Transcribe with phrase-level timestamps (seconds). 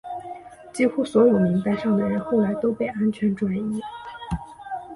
[0.73, 3.79] 几乎所有名单上的人后来都被安全转移。